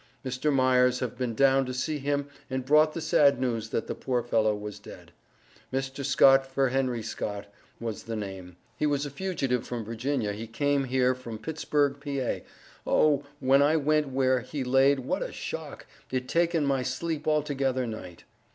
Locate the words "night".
17.85-18.23